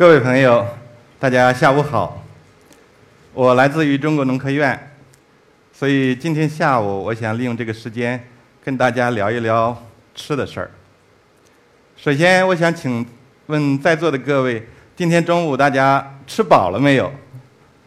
[0.00, 0.66] 各位朋友，
[1.18, 2.24] 大家下午好。
[3.34, 4.94] 我来自于中国农科院，
[5.74, 8.26] 所以今天下午我想利用这个时间
[8.64, 9.76] 跟大家聊一聊
[10.14, 10.70] 吃的事儿。
[11.98, 13.06] 首先，我想请
[13.48, 14.66] 问在座的各位，
[14.96, 17.12] 今天中午大家吃饱了没有？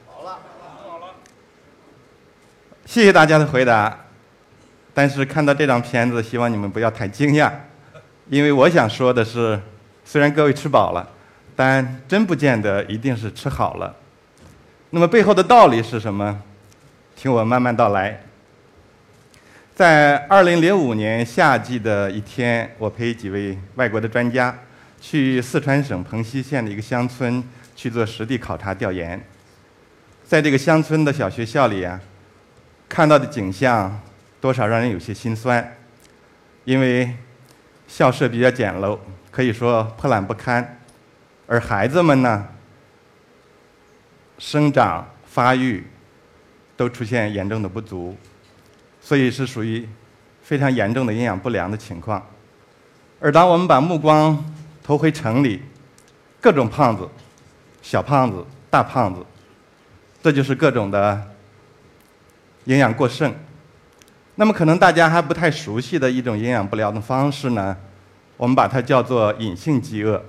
[0.06, 0.38] 饱了，
[0.88, 1.16] 饱了。
[2.86, 4.02] 谢谢大家的回答。
[4.94, 7.52] 但是看到这张片子，希望你们不要太惊讶，
[8.30, 9.60] 因为我想说的是，
[10.06, 11.10] 虽然各位吃饱了。
[11.56, 13.96] 但真不见得一定是吃好了。
[14.90, 16.42] 那么背后的道理是什么？
[17.16, 18.22] 听我慢慢道来。
[19.76, 24.56] 在二零零五年夏季的一天，我陪几位外国的专家
[25.02, 27.44] 去四川省蓬溪县的一个乡村
[27.76, 29.20] 去做实地考察调研。
[30.24, 32.00] 在这个乡村的小学校里啊，
[32.88, 34.00] 看到的景象
[34.40, 35.76] 多少让人有些心酸，
[36.66, 37.16] 因为
[37.88, 38.98] 校舍比较简陋，
[39.32, 40.80] 可以说破烂不堪。
[41.54, 42.48] 而孩子们呢，
[44.40, 45.86] 生长发育
[46.76, 48.18] 都出现严重的不足，
[49.00, 49.88] 所以是属于
[50.42, 52.26] 非常严重的营养不良的情况。
[53.20, 54.44] 而当我们把目光
[54.82, 55.62] 投回城里，
[56.42, 57.08] 各种胖子、
[57.84, 59.24] 小胖子、大胖子，
[60.24, 61.22] 这就是各种的
[62.64, 63.32] 营养过剩。
[64.34, 67.78] 那么，可能大家还不太熟悉的一种营养不良的方式呢，
[68.38, 70.20] 我们把它叫做隐性饥饿。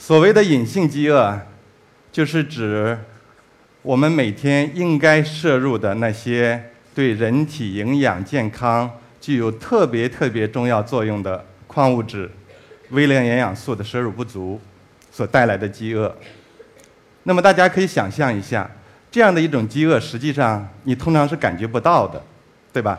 [0.00, 1.38] 所谓的隐性饥饿，
[2.10, 2.98] 就是指
[3.82, 8.90] 我们每天应该摄入的那些对人体营养健康
[9.20, 12.30] 具有特别特别重要作用的矿物质、
[12.88, 14.58] 微量营养素的摄入不足
[15.12, 16.16] 所带来的饥饿。
[17.24, 18.68] 那么大家可以想象一下，
[19.10, 22.20] 这样的一种饥饿，实际上你通常是感觉不到的，
[22.72, 22.98] 对吧？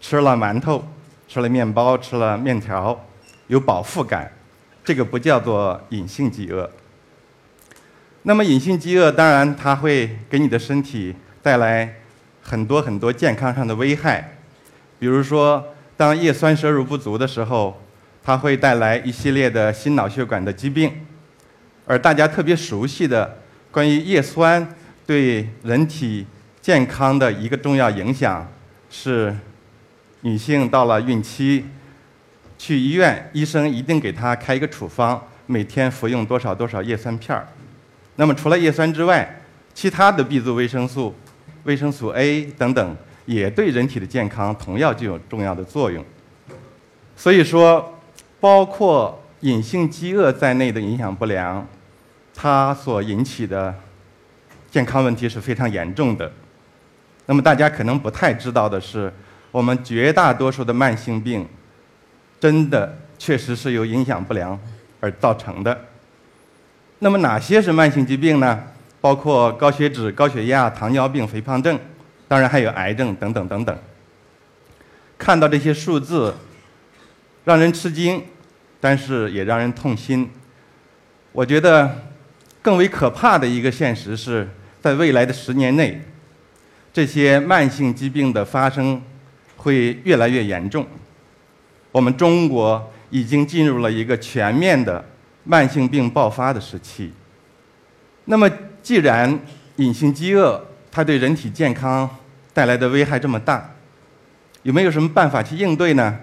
[0.00, 0.86] 吃了馒头，
[1.26, 3.04] 吃了面包，吃了面条，
[3.48, 4.30] 有饱腹感。
[4.86, 6.70] 这个不叫做隐性饥饿。
[8.22, 11.96] 那么隐性饥饿，当然它会给你的身体带来
[12.40, 14.38] 很多很多健康上的危害。
[15.00, 17.82] 比如说，当叶酸摄入不足的时候，
[18.22, 20.92] 它会带来一系列的心脑血管的疾病。
[21.84, 23.38] 而大家特别熟悉的
[23.72, 24.72] 关于叶酸
[25.04, 26.24] 对人体
[26.60, 28.48] 健康的一个重要影响，
[28.88, 29.34] 是
[30.20, 31.64] 女性到了孕期。
[32.58, 37.46] 去医院，医生一定给他开一个处方，每天服用多少多少叶酸片儿。
[38.16, 39.40] 那么除了叶酸之外，
[39.74, 41.14] 其他的 B 族维生素、
[41.64, 42.96] 维生素 A 等等，
[43.26, 46.02] 也对人体的健康同样具有重要的作用。
[47.14, 47.98] 所以说，
[48.40, 51.66] 包括隐性饥饿在内的营养不良，
[52.34, 53.74] 它所引起的
[54.70, 56.32] 健康问题是非常严重的。
[57.26, 59.12] 那么大家可能不太知道的是，
[59.50, 61.46] 我们绝大多数的慢性病。
[62.38, 64.58] 真的确实是由营养不良
[65.00, 65.78] 而造成的。
[66.98, 68.62] 那么哪些是慢性疾病呢？
[69.00, 71.78] 包括高血脂、高血压、糖尿病、肥胖症，
[72.26, 73.78] 当然还有癌症等等等等。
[75.16, 76.34] 看到这些数字，
[77.44, 78.24] 让人吃惊，
[78.80, 80.28] 但是也让人痛心。
[81.32, 82.02] 我觉得
[82.60, 84.48] 更为可怕的一个现实是
[84.80, 86.02] 在未来的十年内，
[86.92, 89.00] 这些慢性疾病的发生
[89.56, 90.84] 会越来越严重。
[91.96, 95.02] 我们中国已经进入了一个全面的
[95.44, 97.10] 慢性病爆发的时期。
[98.26, 98.46] 那么，
[98.82, 99.40] 既然
[99.76, 102.06] 隐性饥饿它对人体健康
[102.52, 103.70] 带来的危害这么大，
[104.62, 106.18] 有没有什么办法去应对呢？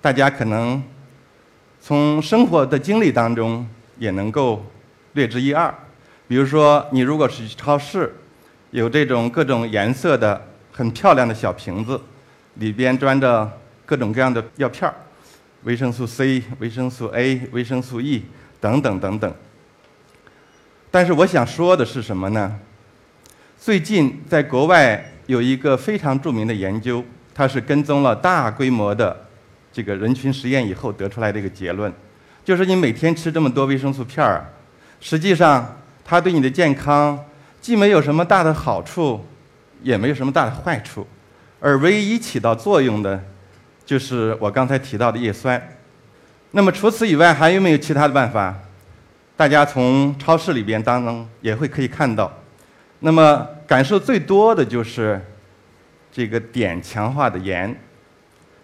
[0.00, 0.82] 大家可能
[1.80, 3.64] 从生活的经历当中
[4.00, 4.66] 也能够
[5.12, 5.72] 略知一二。
[6.26, 8.16] 比如说，你如果是去超市，
[8.72, 12.00] 有这种各种颜色的很漂亮的小瓶子，
[12.54, 13.48] 里边装着。
[13.92, 14.94] 各种各样的药片儿，
[15.64, 18.24] 维生素 C、维生素 A、维生素 E
[18.58, 19.34] 等等等等。
[20.90, 22.58] 但是我想说的是什么呢？
[23.58, 27.04] 最近在国外有一个非常著名的研究，
[27.34, 29.26] 它是跟踪了大规模的
[29.70, 31.92] 这个人群实验以后得出来的一个结论，
[32.42, 34.46] 就是你每天吃这么多维生素片儿，
[35.00, 37.22] 实际上它对你的健康
[37.60, 39.22] 既没有什么大的好处，
[39.82, 41.06] 也没有什么大的坏处，
[41.60, 43.22] 而唯一起到作用的。
[43.84, 45.60] 就是我刚才提到的叶酸。
[46.52, 48.54] 那么除此以外，还有没有其他的办法？
[49.36, 52.30] 大家从超市里边当中也会可以看到。
[53.00, 55.20] 那么感受最多的就是
[56.12, 57.74] 这个碘强化的盐。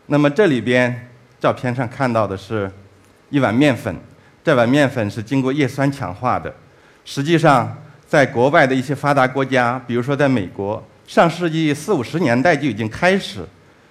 [0.06, 1.09] 那么这里边
[1.41, 2.70] 照片上看到的是
[3.31, 3.97] 一碗面粉，
[4.44, 6.55] 这碗面粉是经过叶酸强化的。
[7.05, 7.76] 实际上，
[8.06, 13.44] 在国外的一些发达国家，比如说在美国，上世纪四五十年代就已经开始。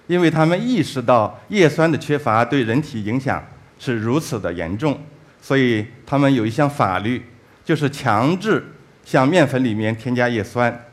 [0.08, 3.40] 因为他们意识到叶酸的缺乏对人体影响
[3.78, 4.98] 是如此的严重，
[5.40, 7.24] 所以他们有一项法律，
[7.64, 8.64] 就是强制
[9.04, 10.86] 向面粉里面添加叶酸。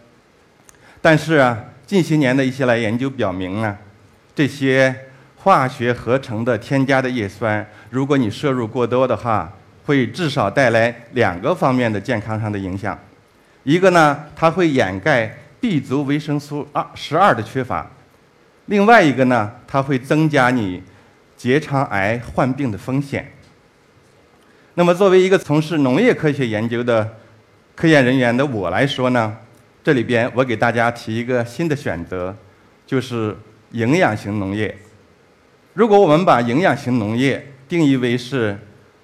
[1.02, 1.58] 但是啊，
[1.88, 3.78] 近些年的一些来研究表明呢，
[4.36, 4.94] 这些
[5.38, 9.54] 化学合成的添加的叶酸，如果你摄入过多的话，
[9.86, 13.00] 会至少带来两个方面的健康上的影响。
[13.64, 17.86] 一个呢，它会掩盖 B 族维生素二十二的缺乏；
[18.66, 20.82] 另外一个呢，它会增加你
[21.38, 23.32] 结肠癌患病的风险。
[24.74, 27.18] 那么，作为一个从事农业科学研究的
[27.76, 29.38] 科研人员的我来说呢，
[29.84, 32.36] 这里边我给大家提一个新的选择，
[32.86, 33.36] 就是
[33.72, 34.76] 营养型农业。
[35.74, 38.58] 如果我们把营养型农业定义为是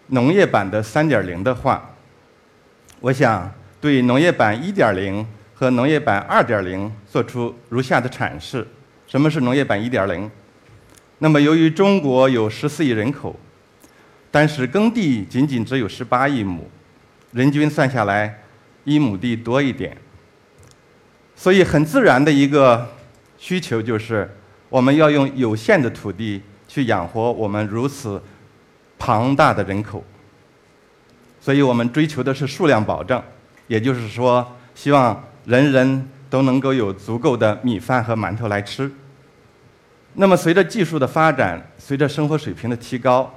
[0.07, 1.95] 农业版的三点零的话，
[2.99, 3.51] 我想。
[3.81, 5.25] 对农业版1.0
[5.55, 8.63] 和农业版2.0做出如下的阐释：
[9.11, 10.29] 什么是农业版1.0？
[11.17, 13.37] 那么，由于中国有十四亿人口，
[14.31, 16.69] 但是耕地仅仅只有十八亿亩，
[17.33, 18.43] 人均算下来
[18.85, 19.97] 一亩地多一点，
[21.35, 22.87] 所以很自然的一个
[23.37, 24.33] 需求就是，
[24.69, 28.23] 我们要用有限的土地去养活我们如此
[28.97, 30.01] 庞大的人口，
[31.41, 33.21] 所以我们追求的是数量保证。
[33.67, 38.89] 也就是说，希望人人都能够有足够的米饭和馒头来吃。
[40.13, 43.33] 那么，随着技术的发展，随着生活水平的提高，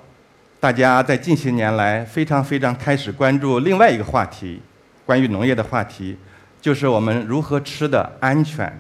[0.59, 4.61] 大家在近些年来非常非常开始关注另外一个话题，
[5.07, 6.17] 关于农业的话题，
[6.61, 8.73] 就是我们如何吃的安全。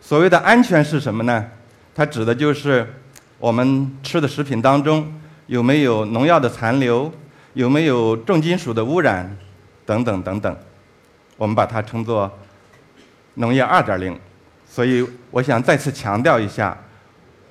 [0.00, 1.46] 所谓的安全是什么呢？
[1.94, 2.86] 它指的就是
[3.38, 5.12] 我们吃的食品当中
[5.46, 7.12] 有没有农药的残留，
[7.52, 9.36] 有没有重金属的污染。
[9.86, 10.56] 等等等等，
[11.36, 12.30] 我们把它称作
[13.34, 14.16] 农业二点零。
[14.72, 16.78] 所以，我想再次强调一下，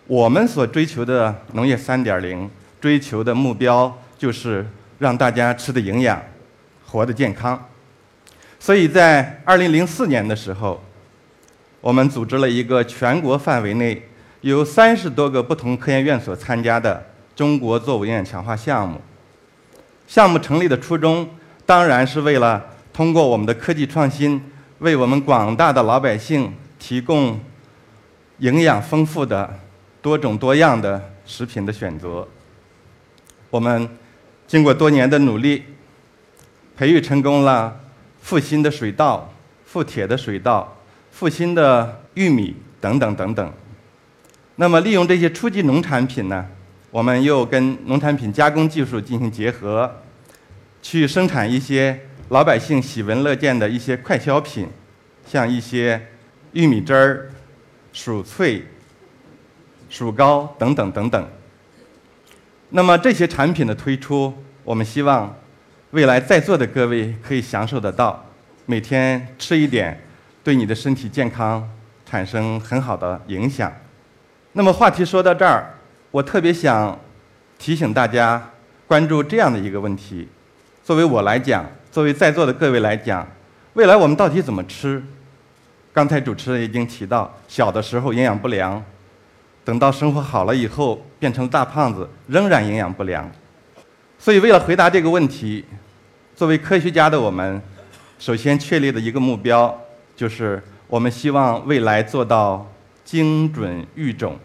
[0.07, 2.49] 我们所追求的农业三点零，
[2.79, 4.65] 追求的目标就是
[4.99, 6.21] 让大家吃的营养，
[6.85, 7.61] 活得健康。
[8.57, 10.81] 所以在二零零四年的时候，
[11.81, 14.01] 我们组织了一个全国范围内
[14.39, 17.05] 有三十多个不同科研院所参加的
[17.35, 19.01] 中国作物营养强化项目。
[20.07, 21.29] 项目成立的初衷。
[21.65, 24.41] 当然是为了通过我们的科技创新，
[24.79, 27.39] 为我们广大的老百姓提供
[28.39, 29.59] 营养丰富的、
[30.01, 32.27] 多种多样的食品的选择。
[33.51, 33.87] 我们
[34.47, 35.63] 经过多年的努力，
[36.75, 37.79] 培育成功了
[38.21, 39.31] 复兴的水稻、
[39.65, 40.77] 富铁的水稻、
[41.11, 43.53] 复兴的玉米等等等等。
[44.55, 46.45] 那么，利用这些初级农产品呢，
[46.91, 49.93] 我们又跟农产品加工技术进行结合。
[50.81, 54.67] 去生产一些老百姓喜闻乐见的一些快消品，
[55.27, 56.01] 像一些
[56.53, 57.29] 玉米汁儿、
[57.93, 58.65] 薯脆、
[59.89, 61.27] 薯糕等等等等。
[62.69, 65.35] 那么这些产品的推出，我们希望
[65.91, 68.25] 未来在座的各位可以享受得到，
[68.65, 69.99] 每天吃一点，
[70.43, 71.67] 对你的身体健康
[72.05, 73.71] 产生很好的影响。
[74.53, 75.73] 那么话题说到这儿，
[76.11, 76.97] 我特别想
[77.57, 78.51] 提醒大家
[78.87, 80.27] 关注这样的一个问题。
[80.83, 83.27] 作为我来讲，作为在座的各位来讲，
[83.73, 85.03] 未来我们到底怎么吃？
[85.93, 88.81] 刚才主持人已经提到，小的时候营养不良，
[89.65, 93.29] 等到生活好了以后变成大胖子，仍然营养不良。
[94.17, 95.65] 所以，为了回答这个问题，
[96.35, 97.61] 作为科学家的我们，
[98.17, 99.79] 首先确立的一个目标
[100.15, 102.69] 就是，我们希望未来做到
[103.03, 104.37] 精准育种。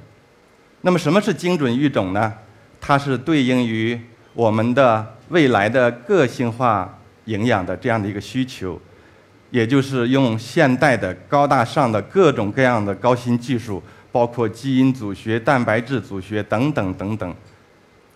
[0.80, 2.32] 那么，什么是精准育种呢？
[2.80, 4.00] 它是对应于
[4.32, 5.12] 我们的。
[5.30, 8.78] 未来的个性化营养的这样的一个需求，
[9.54, 13.80] 也就是用现代的高大上的各种各样的高新技术，
[14.11, 17.32] 包括基因组学、蛋白质组学等等等等，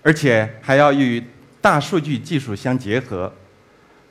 [0.03, 1.23] 而且还要与
[1.61, 3.33] 大数据技术相结合，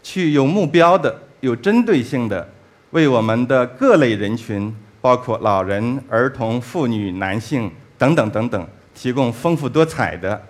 [0.02, 2.50] 去有目标的、有针对性的
[2.92, 8.66] 为我们的各类人群，包括老人、儿童、妇女、男性等等等等，
[8.96, 10.42] 提供丰富多彩的。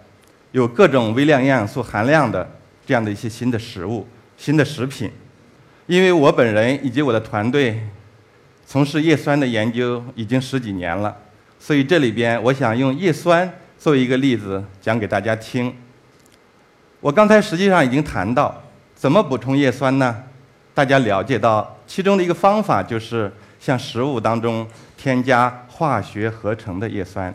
[0.51, 2.48] 有各种微量营养素含量的
[2.86, 4.07] 这样的一些新的食物、
[4.38, 5.12] 新的食品，
[5.88, 7.82] 因为我本人以及我的团队
[8.65, 11.15] 从事叶酸的研究已经十几年了，
[11.60, 15.75] 所以这里边我想用叶酸作为一个例子讲给大家听。
[17.00, 18.63] 我刚才实际上已经谈到
[18.94, 20.24] 怎么补充叶酸呢？
[20.74, 27.34] 大家了解到其中的一个方法就是向食物当中添加化学合成的叶酸。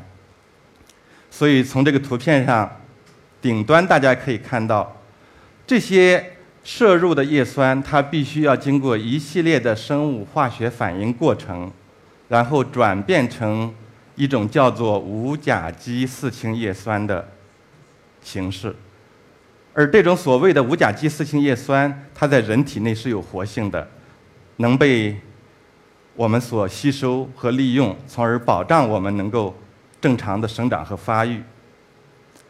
[1.30, 2.70] 所以从这个图片上。
[3.42, 5.02] 顶端大家可以看到，
[5.66, 6.31] 这些
[6.64, 11.70] 摄入的叶酸，它必须要经过一系列的生物化学反应过程，
[12.28, 13.74] 然后转变成
[14.14, 17.28] 一种叫做无甲基四氢叶酸的
[18.22, 18.74] 形式。
[19.74, 23.88] 而这种所谓的五甲基四氢叶酸，它在人体内是有活性的，
[24.58, 25.16] 能被
[26.14, 29.56] 我们所吸收和利用，从而保障我们能够
[30.00, 31.42] 正常的生长和发育。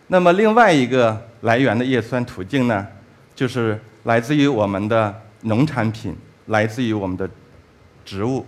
[0.09, 2.87] 那么另外一个来源的叶酸途径呢，
[3.35, 6.17] 就是来自于我们的农产品，
[6.47, 7.29] 来自于我们的
[8.05, 8.45] 植物。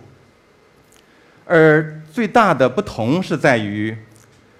[1.45, 3.95] 而最大的不同是在于，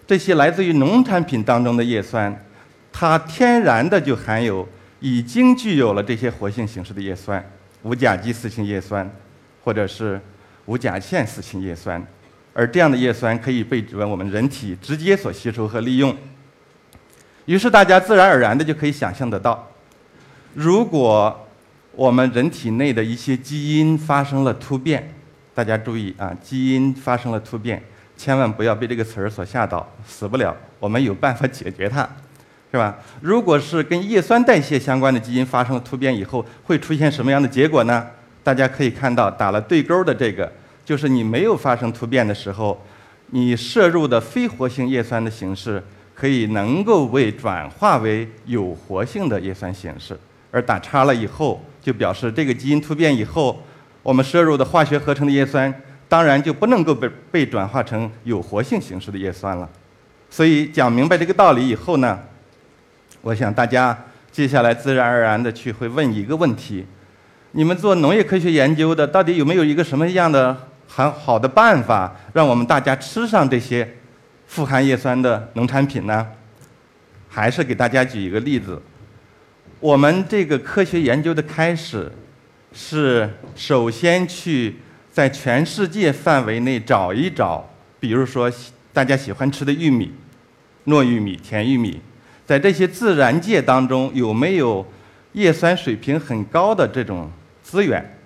[0.06, 2.46] 这些来自于农产品当中的叶酸。
[2.92, 4.68] 它天然的就含有
[5.02, 7.44] 已经具有了这些活性形式的叶酸，
[7.84, 9.10] 无甲基四氢叶酸，
[9.64, 10.22] 或者是
[10.66, 12.02] 无甲酰四氢叶酸，
[12.54, 16.16] 而这样的叶酸可以被指为我们人体直接所吸收和利用。
[17.46, 19.70] 于是大家自然而然的就可以想象得到，
[20.56, 21.48] 如果
[21.94, 25.14] 我们人体内的一些基因发生了突变，
[25.54, 27.84] 大家注意啊，基因发生了突变，
[28.18, 32.10] 千万不要被这个词儿所吓到，死不了，我们有办法解决它。
[32.72, 32.98] 是吧？
[33.22, 38.06] 如果是跟叶酸代谢相关的基因发生了突变以后，会出现什么样的结果呢？
[38.44, 40.52] 大家可以看到打了对勾的这个，
[40.84, 42.82] 就是你没有发生突变的时候，
[43.28, 45.82] 你摄入的非活性叶酸的形式
[46.14, 50.20] 可以能够为转化为有活性的叶酸形式，
[50.56, 53.62] 而打叉了以后，就表示这个基因突变以后，
[54.02, 55.74] 我们摄入的化学合成的叶酸
[56.08, 59.70] 当然就不能够被被转化成有活性形式的叶酸了。
[60.30, 62.18] 所以讲明白这个道理以后呢？
[63.22, 66.86] 我想大家接下来自然而然的去会问一个问题：
[67.52, 70.56] 你们做农业科学研究的，到底有没有一个什么样的
[70.88, 73.98] 很好的办法，让我们大家吃上这些
[74.48, 76.26] 富含叶酸的农产品呢？
[77.28, 78.82] 还是给大家举一个例子：
[79.80, 82.12] 我们这个科学研究的开始，
[82.74, 84.78] 是首先去
[85.12, 88.52] 在全世界范围内找一找，比如说
[88.94, 90.14] 大家喜欢吃的玉米、
[90.86, 92.00] 糯玉米、甜玉米。
[92.46, 94.86] 在这些自然界当中，有没有
[95.34, 97.30] 叶酸水平很高的这种
[97.62, 98.18] 资源？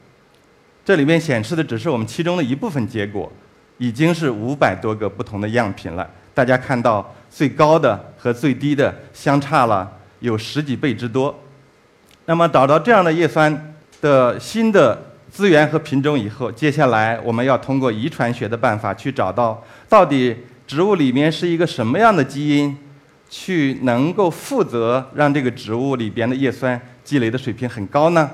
[0.85, 3.31] 这里面显示的只是我们其中的一部分结果，
[3.77, 6.07] 已经是五百多个不同的样品了。
[6.33, 11.37] 大家看到最高的和最低的相差了有十几倍之多。
[12.25, 20.35] 那么找到这样的叶酸的新的资源和品种以后，接下来我们要通过遗传学的办法去找到到底
[20.67, 22.77] 植物里面是一个什么样的基因。
[23.31, 28.27] 去能够负责让这个植物里边的叶酸积累的水平很高呢？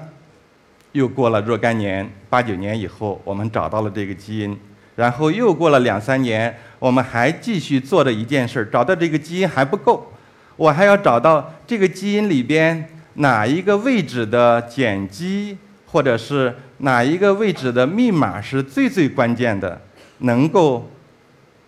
[0.94, 4.58] 又过了若干年，八九年以后，我们找到了这个基因，
[4.96, 10.14] 然后又过了两三年，我们还继续做着一件事儿，找到这个基因还不够，
[10.56, 19.82] 我还要找到这个基因里边哪一个位置的碱基，或者是哪一个位置的密码是最最关键的，
[20.20, 20.90] 能够。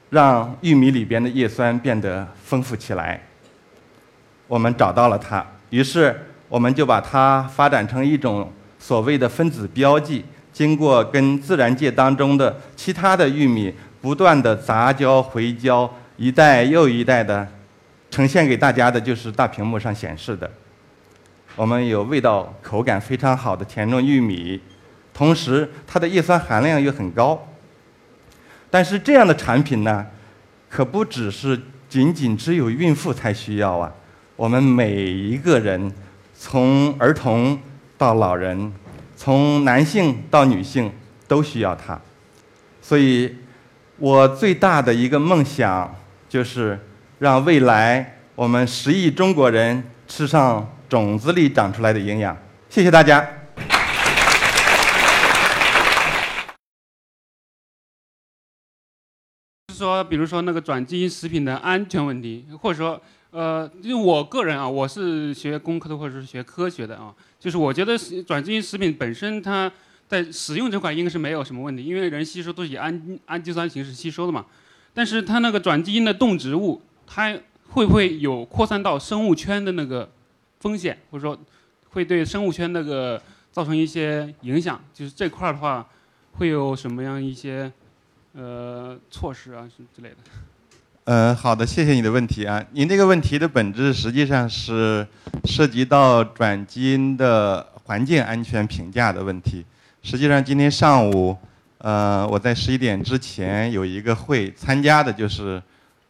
[0.09, 3.21] 让玉米里边的叶酸变得丰富起来。
[4.47, 6.17] 我们找到了它，于是
[6.47, 10.23] 我们就把它发展成一种所谓的分子标记。
[10.53, 17.45] 经过跟自然界当中的其他的玉米不断的杂交回交，一代又一代的
[18.09, 20.49] 呈现给大家的就是大屏幕上显示的。
[21.55, 24.61] 我们有味道、口感非常好的甜糯玉米，
[25.13, 27.47] 同时它的叶酸含量又很高。
[28.69, 30.05] 但是这样的产品呢，
[30.69, 31.59] 可不只是
[31.89, 33.91] 仅仅只有孕妇才需要啊！
[34.35, 35.91] 我们每一个人，
[36.37, 37.59] 从儿童
[37.97, 38.71] 到老人，
[39.15, 40.91] 从男性到女性
[41.27, 41.99] 都需要它。
[42.81, 43.35] 所以，
[43.97, 45.95] 我最大的一个梦想
[46.29, 46.79] 就是
[47.19, 52.37] 让未来我们十亿中国人吃上种子里长出来的营养。
[52.69, 53.27] 谢谢大家。
[59.73, 69.71] 说，比如说那个转基因食品的安全问题，或者说，呃，就我个人啊，我是学工科的或者是学科学的啊，就是我觉得转基因食品本身它
[70.07, 74.45] 在使用这块应该是没有什么问题，因为人吸收都是以氨氨基酸形式吸收的嘛。
[74.93, 77.33] 但是它那个转基因的动植物，它
[77.69, 80.07] 会不会有扩散到生物圈的那个
[80.59, 81.35] 风险，或者说
[81.89, 83.19] 会对生物圈那个
[83.51, 84.79] 造成一些影响？
[84.93, 85.87] 就是这块的话，
[86.33, 87.71] 会有什么样一些？
[88.39, 90.17] 呃，措施啊，什么之类的。
[91.05, 92.63] 呃，好的，谢谢你的问题啊。
[92.73, 95.07] 您这个问题的本质实际上是
[95.45, 99.65] 涉及到转基因的环境安全评价的问题。
[100.03, 101.35] 实际上，今天上午，
[101.79, 105.59] 呃，我在十一点之前有一个会，参加的就是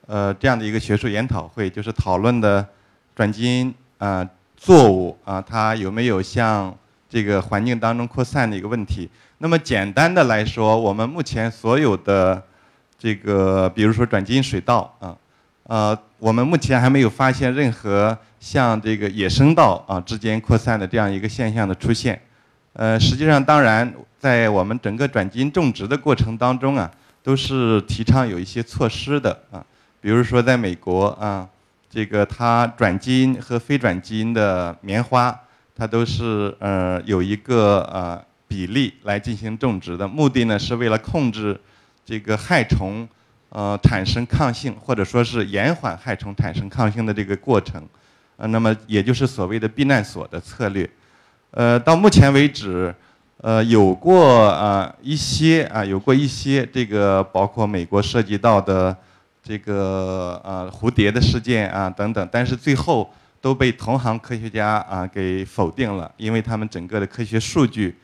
[0.07, 2.67] 呃这样的一个学术研讨会，就是讨论的
[3.15, 6.75] 转基因啊作物啊，它有没有向
[7.07, 9.09] 这个环境当中扩散的一个问题。
[9.37, 12.41] 那么简单的来说，我们目前所有的
[12.97, 15.15] 这个，比如说转基因水稻啊，
[15.63, 22.19] 呃，我们目前还没有发现任何像这个野生稻啊之间扩散的这样一个现象的出现。
[22.73, 26.89] 呃，实际上，当然，在我们整个转基因种植的过程当中啊，
[27.21, 29.63] 都是提倡有一些措施的啊。
[30.07, 31.45] 比如说，在美国啊，
[31.89, 35.37] 这个它转基因和非转基因的棉花，
[35.75, 41.59] 它都是呃有一个呃比例来进行种植的，目的呢是为了控制
[42.05, 43.05] 这个害虫
[43.49, 47.83] 呃产生抗性，或者说是延缓害虫产生抗性的这个过程。
[48.37, 50.89] 呃，那么也就是所谓的避难所的策略。
[51.51, 52.95] 呃，到目前为止，
[53.41, 58.95] 呃，有过啊一些啊有过一些这个包括美国涉及到的
[59.47, 67.95] 这个呃蝴蝶的事件啊等等，但是最后都被同行科学家啊给否定了，因为他们整个的科学数据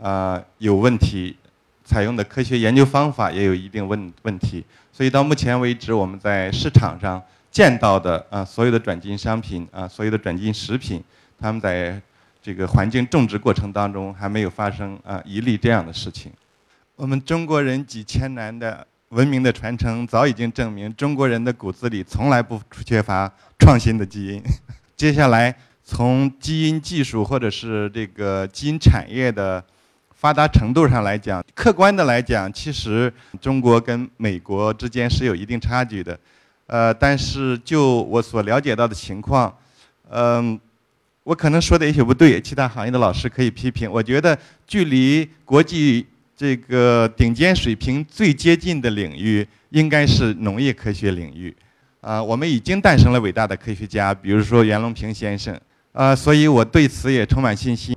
[0.00, 1.36] 啊有问题，
[1.84, 11.02] 采用的科学研究方法也有一定问问题，所以到目前为止，我们在市场上见到的啊所有的转基因商品啊所有的转基因食品，
[11.36, 12.00] 他们在
[12.40, 16.30] 这个环境种植过程当中还没有发生啊一例这样的事情。
[16.94, 24.42] 我们中国人几千年的文明的传承，早已经证明中国人的骨子里从来不缺乏创新的基因。
[24.96, 29.62] 接下来从基因技术或者是这个基因产业的
[30.14, 36.18] 发达程度上来讲，客观的来讲，其实中国跟美国之间是有一定差距的。
[36.66, 39.56] 呃，但是就我所了解到的情况，
[40.10, 40.58] 嗯。
[41.26, 43.90] 我可能说的也许不对，其他行业的老师可以批评。
[43.90, 51.56] 我觉得距离国际这个顶尖水平最接近的领域，应该是农业科学领域。
[52.02, 55.58] 啊，我们已经诞生了伟大的科学家，比如说袁隆平先生。
[55.92, 57.96] 啊，所以我对此也充满信心。